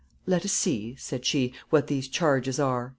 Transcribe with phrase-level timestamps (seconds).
[0.25, 2.89] "Let us see," said she, "what these charges are."